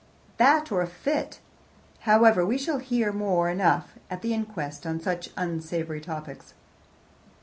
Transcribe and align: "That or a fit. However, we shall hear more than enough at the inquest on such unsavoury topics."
"That 0.37 0.71
or 0.71 0.81
a 0.81 0.87
fit. 0.87 1.39
However, 2.09 2.43
we 2.43 2.57
shall 2.57 2.79
hear 2.79 3.11
more 3.13 3.49
than 3.49 3.57
enough 3.59 3.93
at 4.09 4.23
the 4.23 4.33
inquest 4.33 4.83
on 4.87 4.99
such 4.99 5.29
unsavoury 5.37 6.01
topics." 6.01 6.55